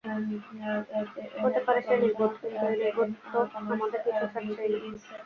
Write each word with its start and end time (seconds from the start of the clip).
হতে 1.41 1.59
পারে 1.65 1.79
সে 1.81 1.93
নির্বোধ, 2.01 2.31
কিন্তু 2.41 2.63
এই 2.67 2.77
নির্বোধ 2.81 3.09
তো 3.23 3.37
আমাদের 3.59 3.99
পিছু 4.05 4.25
ছাড়ছেই 4.33 4.69
না। 4.73 4.79